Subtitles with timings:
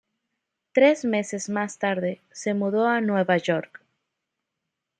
[0.71, 3.83] Tres meses más tarde, se mudó a Nueva York.